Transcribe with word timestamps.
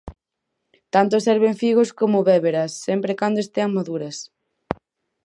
Tanto 0.93 1.15
serven 1.27 1.55
figos 1.61 1.89
como 1.99 2.25
béveras, 2.31 2.71
sempre 2.85 3.11
e 3.15 3.17
cando 3.21 3.39
estean 3.41 3.75
maduras. 3.77 4.17